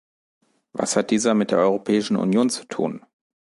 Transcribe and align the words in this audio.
Was 0.73 0.95
hat 0.95 1.11
dieser 1.11 1.35
mit 1.35 1.51
der 1.51 1.59
Europäischen 1.59 2.15
Union 2.15 2.49
zu 2.49 2.65
tun? 2.65 3.05